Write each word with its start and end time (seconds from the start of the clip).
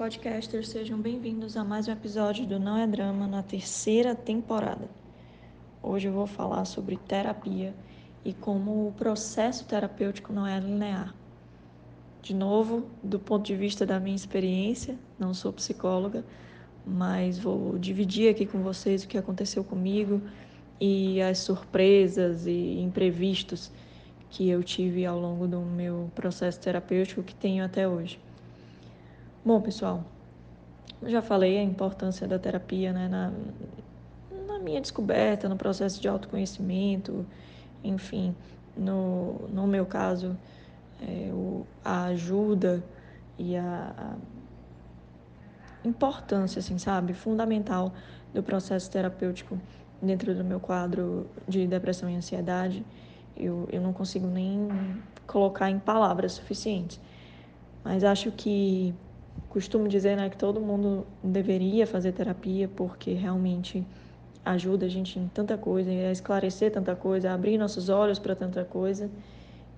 podcasters, 0.00 0.70
sejam 0.70 0.98
bem-vindos 0.98 1.58
a 1.58 1.62
mais 1.62 1.86
um 1.86 1.92
episódio 1.92 2.46
do 2.46 2.58
Não 2.58 2.74
é 2.78 2.86
Drama 2.86 3.26
na 3.26 3.42
terceira 3.42 4.14
temporada. 4.14 4.88
Hoje 5.82 6.08
eu 6.08 6.12
vou 6.14 6.26
falar 6.26 6.64
sobre 6.64 6.96
terapia 6.96 7.74
e 8.24 8.32
como 8.32 8.88
o 8.88 8.92
processo 8.92 9.66
terapêutico 9.66 10.32
não 10.32 10.46
é 10.46 10.58
linear. 10.58 11.14
De 12.22 12.32
novo, 12.32 12.86
do 13.02 13.18
ponto 13.18 13.44
de 13.44 13.54
vista 13.54 13.84
da 13.84 14.00
minha 14.00 14.16
experiência, 14.16 14.98
não 15.18 15.34
sou 15.34 15.52
psicóloga, 15.52 16.24
mas 16.86 17.38
vou 17.38 17.78
dividir 17.78 18.30
aqui 18.30 18.46
com 18.46 18.62
vocês 18.62 19.04
o 19.04 19.06
que 19.06 19.18
aconteceu 19.18 19.62
comigo 19.62 20.22
e 20.80 21.20
as 21.20 21.40
surpresas 21.40 22.46
e 22.46 22.80
imprevistos 22.80 23.70
que 24.30 24.48
eu 24.48 24.64
tive 24.64 25.04
ao 25.04 25.20
longo 25.20 25.46
do 25.46 25.60
meu 25.60 26.10
processo 26.14 26.58
terapêutico 26.58 27.22
que 27.22 27.34
tenho 27.34 27.62
até 27.62 27.86
hoje. 27.86 28.18
Bom, 29.42 29.58
pessoal, 29.58 30.04
já 31.06 31.22
falei 31.22 31.58
a 31.58 31.62
importância 31.62 32.28
da 32.28 32.38
terapia 32.38 32.92
né, 32.92 33.08
na, 33.08 33.32
na 34.46 34.58
minha 34.58 34.82
descoberta, 34.82 35.48
no 35.48 35.56
processo 35.56 35.98
de 35.98 36.06
autoconhecimento, 36.06 37.24
enfim, 37.82 38.36
no, 38.76 39.48
no 39.48 39.66
meu 39.66 39.86
caso, 39.86 40.36
é, 41.00 41.30
o, 41.32 41.66
a 41.82 42.04
ajuda 42.04 42.84
e 43.38 43.56
a, 43.56 43.94
a 43.96 45.88
importância, 45.88 46.58
assim, 46.58 46.76
sabe, 46.76 47.14
fundamental 47.14 47.94
do 48.34 48.42
processo 48.42 48.90
terapêutico 48.90 49.58
dentro 50.02 50.34
do 50.34 50.44
meu 50.44 50.60
quadro 50.60 51.26
de 51.48 51.66
depressão 51.66 52.10
e 52.10 52.14
ansiedade, 52.14 52.84
eu, 53.34 53.66
eu 53.72 53.80
não 53.80 53.94
consigo 53.94 54.26
nem 54.26 54.68
colocar 55.26 55.70
em 55.70 55.78
palavras 55.78 56.32
suficientes. 56.32 57.00
Mas 57.82 58.04
acho 58.04 58.30
que 58.32 58.94
costumo 59.50 59.88
dizer 59.88 60.16
né, 60.16 60.30
que 60.30 60.36
todo 60.36 60.60
mundo 60.60 61.04
deveria 61.22 61.86
fazer 61.86 62.12
terapia 62.12 62.68
porque 62.68 63.12
realmente 63.12 63.84
ajuda 64.44 64.86
a 64.86 64.88
gente 64.88 65.18
em 65.18 65.28
tanta 65.28 65.58
coisa, 65.58 65.90
a 65.90 66.12
esclarecer 66.12 66.72
tanta 66.72 66.94
coisa, 66.96 67.30
a 67.30 67.34
abrir 67.34 67.58
nossos 67.58 67.88
olhos 67.88 68.18
para 68.18 68.34
tanta 68.34 68.64
coisa 68.64 69.10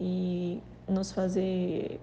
e 0.00 0.58
nos 0.88 1.12
fazer 1.12 2.00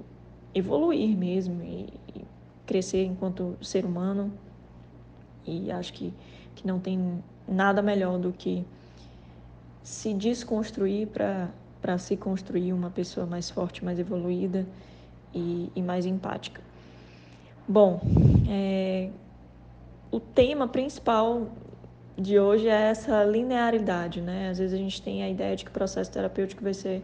evoluir 0.54 1.18
mesmo 1.18 1.62
e, 1.64 1.90
e 2.16 2.22
crescer 2.68 3.04
enquanto 3.04 3.58
ser 3.62 3.84
humano. 3.84 4.32
E 5.46 5.72
acho 5.72 5.92
que, 5.92 6.14
que 6.54 6.68
não 6.68 6.80
tem 6.80 7.24
nada 7.48 7.82
melhor 7.82 8.20
do 8.20 8.32
que 8.32 8.64
se 9.84 10.14
desconstruir 10.14 11.08
para 11.08 11.98
se 11.98 12.16
construir 12.16 12.74
uma 12.74 12.92
pessoa 12.92 13.26
mais 13.26 13.50
forte, 13.50 13.84
mais 13.84 13.98
evoluída 13.98 14.68
e, 15.34 15.72
e 15.76 15.82
mais 15.82 16.06
empática. 16.06 16.62
Bom, 17.68 18.00
é, 18.48 19.10
o 20.12 20.20
tema 20.20 20.68
principal 20.68 21.48
de 22.16 22.40
hoje 22.40 22.68
é 22.68 22.90
essa 22.92 23.24
linearidade, 23.24 24.22
né? 24.22 24.50
Às 24.50 24.60
vezes 24.60 24.76
a 24.76 24.78
gente 24.78 25.02
tem 25.02 25.24
a 25.24 25.30
ideia 25.30 25.56
de 25.56 25.66
que 25.66 25.72
o 25.72 25.74
processo 25.74 26.12
terapêutico 26.12 26.64
vai 26.64 26.76
ser 26.76 27.04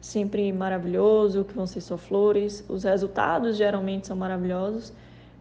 sempre 0.00 0.50
maravilhoso, 0.54 1.44
que 1.44 1.52
vão 1.52 1.66
ser 1.66 1.82
só 1.82 1.98
flores. 1.98 2.64
Os 2.66 2.84
resultados 2.84 3.58
geralmente 3.58 4.06
são 4.06 4.16
maravilhosos, 4.16 4.90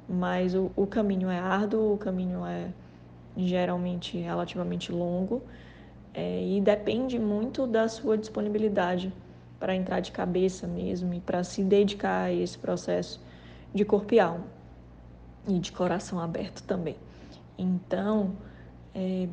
mas 0.10 0.54
o, 0.54 0.70
o 0.76 0.86
caminho 0.86 1.30
é 1.30 1.40
árduo, 1.40 1.94
o 1.94 1.98
caminho 1.98 2.46
é 2.46 2.68
geralmente 3.38 4.18
relativamente 4.18 4.92
longo 4.92 5.42
é, 6.14 6.46
e 6.46 6.60
depende 6.60 7.18
muito 7.18 7.66
da 7.66 7.88
sua 7.88 8.18
disponibilidade 8.18 9.14
para 9.58 9.74
entrar 9.74 10.02
de 10.02 10.12
cabeça 10.12 10.68
mesmo 10.68 11.14
e 11.14 11.22
para 11.22 11.46
se 11.46 11.64
dedicar 11.64 12.24
a 12.24 12.34
esse 12.34 12.58
processo 12.58 13.22
de 13.74 13.84
corpo 13.86 14.14
e 14.14 14.20
alma 14.20 14.46
e 15.48 15.60
de 15.60 15.72
coração 15.72 16.20
aberto 16.20 16.64
também. 16.64 16.96
Então, 17.58 18.36
é, 18.96 19.28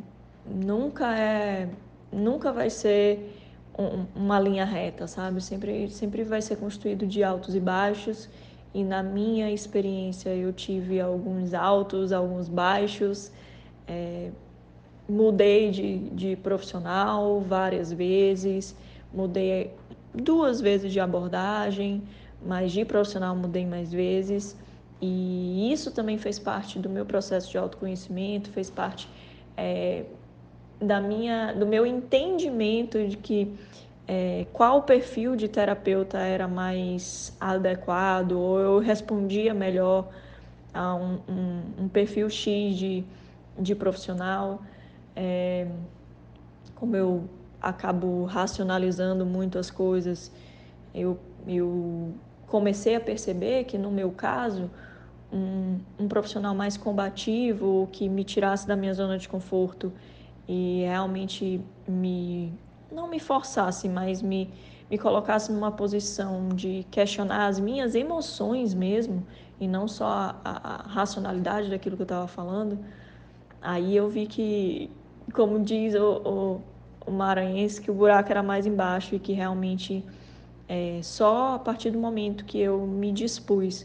nunca 0.45 1.17
é, 1.17 1.69
nunca 2.13 2.53
vai 2.53 2.71
ser 2.71 3.37
um, 3.79 4.07
uma 4.15 4.39
linha 4.41 4.65
reta, 4.65 5.07
sabe? 5.07 5.41
Sempre, 5.41 5.89
sempre 5.91 6.25
vai 6.25 6.43
ser 6.43 6.57
construído 6.57 7.07
de 7.07 7.23
altos 7.23 7.55
e 7.55 7.61
baixos. 7.61 8.29
E 8.73 8.85
na 8.85 9.03
minha 9.03 9.51
experiência 9.51 10.31
eu 10.31 10.53
tive 10.53 11.01
alguns 11.01 11.55
altos, 11.55 12.13
alguns 12.13 12.49
baixos. 12.49 13.33
É, 13.87 14.31
mudei 15.09 15.71
de, 15.71 15.99
de 16.11 16.37
profissional 16.37 17.41
várias 17.41 17.93
vezes, 17.93 18.77
mudei 19.13 19.75
duas 20.15 20.61
vezes 20.61 20.93
de 20.93 21.01
abordagem, 21.01 22.03
mas 22.45 22.73
de 22.73 22.85
profissional 22.85 23.35
mudei 23.37 23.67
mais 23.67 23.93
vezes. 23.93 24.57
E 25.01 25.73
isso 25.73 25.91
também 25.91 26.19
fez 26.19 26.39
parte 26.39 26.79
do 26.79 26.89
meu 26.91 27.07
processo 27.07 27.51
de 27.51 27.57
autoconhecimento, 27.57 28.51
fez 28.51 28.69
parte 28.69 29.09
é, 29.57 30.05
da 30.81 31.01
minha, 31.01 31.53
do 31.53 31.67
meu 31.67 31.87
entendimento 31.87 33.07
de 33.07 33.17
que 33.17 33.53
é, 34.07 34.47
qual 34.53 34.83
perfil 34.83 35.37
de 35.37 35.49
terapeuta 35.49 36.19
era 36.19 36.49
mais 36.49 37.35
adequado, 37.41 38.33
ou 38.33 38.59
eu 38.59 38.79
respondia 38.79 39.55
melhor 39.55 40.09
a 40.75 40.95
um, 40.95 41.21
um, 41.29 41.85
um 41.85 41.89
perfil 41.89 42.29
X 42.29 42.77
de, 42.77 43.05
de 43.59 43.75
profissional. 43.75 44.63
É, 45.15 45.67
como 46.75 46.97
eu 46.97 47.25
acabo 47.61 48.25
racionalizando 48.25 49.25
muito 49.27 49.59
as 49.59 49.71
coisas, 49.71 50.33
eu, 50.95 51.19
eu 51.47 52.13
comecei 52.51 52.97
a 52.97 53.01
perceber 53.01 53.65
que, 53.65 53.79
no 53.79 53.91
meu 53.91 54.11
caso, 54.11 54.69
um, 55.33 55.79
um 55.99 56.09
profissional 56.09 56.53
mais 56.55 56.77
combativo, 56.77 57.89
que 57.93 58.09
me 58.09 58.25
tirasse 58.25 58.67
da 58.67 58.75
minha 58.75 58.93
zona 58.93 59.17
de 59.17 59.29
conforto 59.29 59.93
e 60.49 60.83
realmente 60.85 61.61
me 61.87 62.53
não 62.91 63.07
me 63.09 63.21
forçasse, 63.21 63.89
mas 63.89 64.21
me, 64.21 64.51
me 64.91 64.99
colocasse 64.99 65.53
numa 65.53 65.71
posição 65.71 66.49
de 66.49 66.85
questionar 66.91 67.47
as 67.47 67.61
minhas 67.61 67.95
emoções 67.95 68.75
mesmo 68.75 69.25
e 69.61 69.69
não 69.69 69.87
só 69.87 70.07
a, 70.07 70.37
a, 70.45 70.75
a 70.75 70.89
racionalidade 70.89 71.71
daquilo 71.71 71.95
que 71.95 72.03
eu 72.03 72.05
estava 72.05 72.27
falando, 72.27 72.77
aí 73.63 73.95
eu 73.95 74.09
vi 74.09 74.27
que, 74.27 74.91
como 75.33 75.61
diz 75.61 75.95
o, 75.95 76.61
o, 77.07 77.11
o 77.11 77.13
maranhense, 77.13 77.81
que 77.81 77.93
o 77.93 77.95
buraco 77.95 78.29
era 78.29 78.43
mais 78.43 78.67
embaixo 78.67 79.15
e 79.15 79.21
que 79.21 79.33
realmente 79.33 80.05
é, 80.73 81.01
só 81.03 81.57
a 81.57 81.59
partir 81.59 81.91
do 81.91 81.99
momento 81.99 82.45
que 82.45 82.57
eu 82.57 82.87
me 82.87 83.11
dispus 83.11 83.85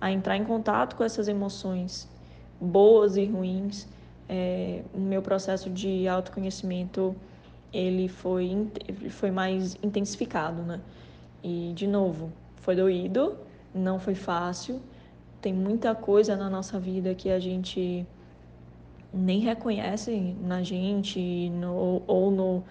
a 0.00 0.10
entrar 0.10 0.34
em 0.34 0.44
contato 0.44 0.96
com 0.96 1.04
essas 1.04 1.28
emoções 1.28 2.08
boas 2.58 3.18
e 3.18 3.26
ruins, 3.26 3.86
é, 4.26 4.82
o 4.94 4.98
meu 4.98 5.20
processo 5.20 5.68
de 5.68 6.08
autoconhecimento 6.08 7.14
ele 7.70 8.08
foi, 8.08 8.66
foi 9.10 9.30
mais 9.30 9.76
intensificado, 9.82 10.62
né? 10.62 10.80
E, 11.42 11.72
de 11.74 11.86
novo, 11.86 12.32
foi 12.62 12.76
doído, 12.76 13.36
não 13.74 13.98
foi 13.98 14.14
fácil, 14.14 14.80
tem 15.42 15.52
muita 15.52 15.94
coisa 15.94 16.34
na 16.34 16.48
nossa 16.48 16.80
vida 16.80 17.14
que 17.14 17.28
a 17.30 17.38
gente 17.38 18.06
nem 19.12 19.40
reconhece 19.40 20.34
na 20.40 20.62
gente 20.62 21.50
no, 21.50 22.02
ou 22.06 22.30
no, 22.30 22.64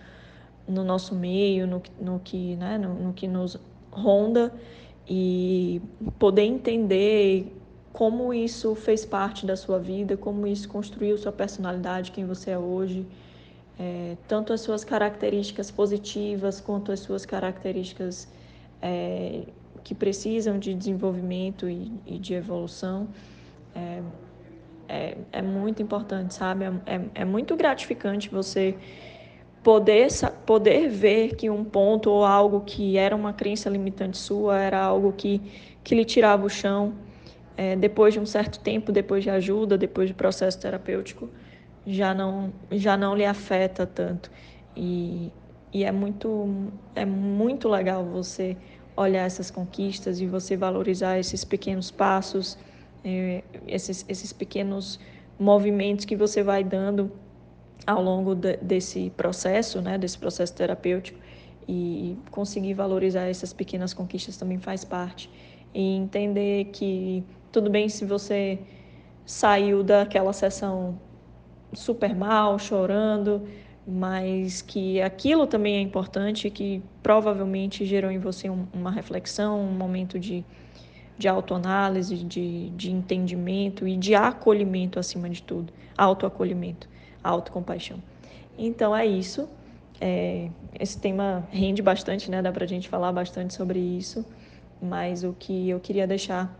no 0.71 0.83
nosso 0.83 1.13
meio, 1.13 1.67
no, 1.67 1.81
no 1.99 2.19
que, 2.19 2.55
né, 2.55 2.77
no, 2.77 2.93
no 2.93 3.13
que 3.13 3.27
nos 3.27 3.59
ronda 3.91 4.53
e 5.07 5.81
poder 6.17 6.43
entender 6.43 7.53
como 7.91 8.33
isso 8.33 8.73
fez 8.73 9.05
parte 9.05 9.45
da 9.45 9.55
sua 9.55 9.77
vida, 9.77 10.15
como 10.15 10.47
isso 10.47 10.69
construiu 10.69 11.17
sua 11.17 11.31
personalidade, 11.31 12.11
quem 12.11 12.25
você 12.25 12.51
é 12.51 12.57
hoje, 12.57 13.05
é, 13.77 14.15
tanto 14.27 14.53
as 14.53 14.61
suas 14.61 14.83
características 14.83 15.69
positivas 15.69 16.61
quanto 16.61 16.91
as 16.91 17.01
suas 17.01 17.25
características 17.25 18.27
é, 18.81 19.43
que 19.83 19.93
precisam 19.93 20.57
de 20.57 20.73
desenvolvimento 20.73 21.69
e, 21.69 21.91
e 22.05 22.17
de 22.17 22.33
evolução. 22.33 23.07
É, 23.75 24.01
é, 24.87 25.17
é, 25.31 25.41
muito 25.41 25.81
importante, 25.81 26.33
sabe? 26.33 26.65
É, 26.65 26.71
é, 26.85 27.01
é 27.15 27.25
muito 27.25 27.55
gratificante 27.55 28.29
você 28.29 28.77
poder, 29.63 30.07
poder 30.45 30.89
ver 30.89 31.35
que 31.35 31.49
um 31.49 31.63
ponto 31.63 32.09
ou 32.09 32.25
algo 32.25 32.61
que 32.61 32.97
era 32.97 33.15
uma 33.15 33.33
crença 33.33 33.69
limitante 33.69 34.17
sua 34.17 34.59
era 34.59 34.81
algo 34.81 35.13
que, 35.13 35.41
que 35.83 35.95
lhe 35.95 36.05
tirava 36.05 36.45
o 36.45 36.49
chão 36.49 36.93
é, 37.55 37.75
depois 37.75 38.13
de 38.13 38.19
um 38.19 38.25
certo 38.25 38.59
tempo, 38.59 38.91
depois 38.91 39.23
de 39.23 39.29
ajuda, 39.29 39.77
depois 39.77 40.07
de 40.07 40.13
processo 40.13 40.59
terapêutico, 40.59 41.29
já 41.85 42.13
não, 42.13 42.51
já 42.71 42.97
não 42.97 43.15
lhe 43.15 43.25
afeta 43.25 43.85
tanto. 43.85 44.31
E, 44.75 45.31
e 45.71 45.83
é, 45.83 45.91
muito, 45.91 46.71
é 46.95 47.05
muito 47.05 47.69
legal 47.69 48.03
você 48.03 48.57
olhar 48.95 49.25
essas 49.25 49.51
conquistas 49.51 50.19
e 50.19 50.25
você 50.25 50.57
valorizar 50.57 51.19
esses 51.19 51.43
pequenos 51.43 51.91
passos, 51.91 52.57
é, 53.03 53.43
esses, 53.67 54.05
esses 54.07 54.33
pequenos 54.33 54.99
movimentos 55.39 56.05
que 56.05 56.15
você 56.15 56.43
vai 56.43 56.63
dando 56.63 57.11
ao 57.85 58.01
longo 58.01 58.35
de, 58.35 58.57
desse 58.57 59.11
processo, 59.17 59.81
né, 59.81 59.97
desse 59.97 60.17
processo 60.17 60.53
terapêutico 60.53 61.19
e 61.67 62.17
conseguir 62.29 62.73
valorizar 62.73 63.23
essas 63.23 63.53
pequenas 63.53 63.93
conquistas 63.93 64.37
também 64.37 64.59
faz 64.59 64.83
parte 64.83 65.29
e 65.73 65.95
entender 65.95 66.65
que 66.65 67.23
Tudo 67.51 67.69
bem 67.69 67.89
se 67.89 68.05
você 68.05 68.59
saiu 69.25 69.83
daquela 69.83 70.31
sessão 70.31 70.97
super 71.73 72.15
mal, 72.15 72.57
chorando, 72.57 73.45
mas 73.87 74.61
que 74.61 75.01
aquilo 75.01 75.47
também 75.47 75.75
é 75.75 75.81
importante, 75.81 76.49
que 76.49 76.81
provavelmente 77.01 77.85
gerou 77.85 78.11
em 78.11 78.19
você 78.19 78.49
um, 78.49 78.67
uma 78.73 78.91
reflexão, 78.91 79.59
um 79.59 79.71
momento 79.71 80.19
de, 80.19 80.45
de 81.17 81.27
autoanálise, 81.27 82.17
de, 82.17 82.69
de 82.69 82.91
entendimento 82.91 83.87
e 83.87 83.97
de 83.97 84.15
acolhimento 84.15 84.99
acima 84.99 85.29
de 85.29 85.41
tudo, 85.43 85.73
autoacolhimento, 85.97 86.87
autocompaixão. 87.23 88.01
Então 88.57 88.95
é 88.95 89.05
isso. 89.05 89.47
É, 89.99 90.49
esse 90.79 90.99
tema 90.99 91.47
rende 91.51 91.81
bastante, 91.81 92.29
né? 92.29 92.41
Dá 92.41 92.51
pra 92.51 92.65
gente 92.65 92.89
falar 92.89 93.11
bastante 93.11 93.53
sobre 93.53 93.79
isso, 93.79 94.25
mas 94.81 95.23
o 95.23 95.33
que 95.37 95.69
eu 95.69 95.79
queria 95.79 96.07
deixar 96.07 96.57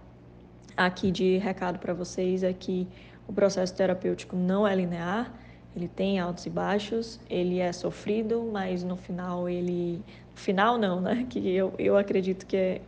aqui 0.77 1.11
de 1.11 1.37
recado 1.37 1.79
para 1.79 1.93
vocês 1.93 2.43
é 2.43 2.53
que 2.53 2.87
o 3.27 3.33
processo 3.33 3.73
terapêutico 3.75 4.35
não 4.35 4.67
é 4.67 4.75
linear, 4.75 5.33
ele 5.75 5.87
tem 5.87 6.19
altos 6.19 6.45
e 6.45 6.49
baixos, 6.49 7.19
ele 7.29 7.59
é 7.59 7.71
sofrido, 7.71 8.49
mas 8.51 8.83
no 8.83 8.97
final 8.97 9.47
ele. 9.47 10.01
Final 10.35 10.77
não, 10.77 10.99
né? 10.99 11.25
Que 11.29 11.49
eu, 11.55 11.73
eu 11.79 11.97
acredito 11.97 12.45
que 12.45 12.57
é, 12.57 12.81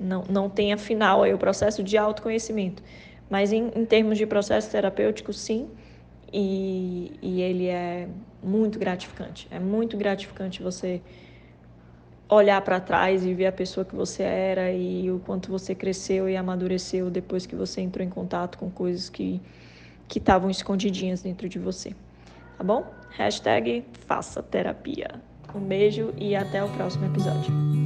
não, 0.00 0.24
não 0.28 0.48
tenha 0.48 0.78
final 0.78 1.22
aí 1.22 1.34
o 1.34 1.38
processo 1.38 1.82
de 1.82 1.98
autoconhecimento. 1.98 2.82
Mas 3.28 3.52
em, 3.52 3.70
em 3.74 3.84
termos 3.84 4.16
de 4.16 4.26
processo 4.26 4.70
terapêutico, 4.70 5.32
sim, 5.32 5.68
e, 6.32 7.12
e 7.22 7.40
ele 7.40 7.66
é 7.66 8.08
muito 8.42 8.78
gratificante. 8.78 9.46
É 9.50 9.58
muito 9.58 9.96
gratificante 9.96 10.62
você 10.62 11.00
olhar 12.28 12.60
para 12.60 12.78
trás 12.78 13.24
e 13.24 13.32
ver 13.32 13.46
a 13.46 13.52
pessoa 13.52 13.84
que 13.84 13.94
você 13.94 14.22
era 14.22 14.70
e 14.70 15.10
o 15.10 15.18
quanto 15.20 15.50
você 15.50 15.74
cresceu 15.74 16.28
e 16.28 16.36
amadureceu 16.36 17.10
depois 17.10 17.46
que 17.46 17.56
você 17.56 17.80
entrou 17.80 18.06
em 18.06 18.10
contato 18.10 18.58
com 18.58 18.70
coisas 18.70 19.08
que 19.08 19.40
que 20.08 20.18
estavam 20.18 20.50
escondidinhas 20.50 21.22
dentro 21.22 21.48
de 21.48 21.58
você. 21.58 21.92
Tá 22.56 22.64
bom? 22.64 22.90
Hashtag 23.10 23.84
faça 24.06 24.42
terapia. 24.42 25.10
Um 25.54 25.60
beijo 25.60 26.14
e 26.16 26.34
até 26.34 26.64
o 26.64 26.68
próximo 26.70 27.06
episódio. 27.06 27.77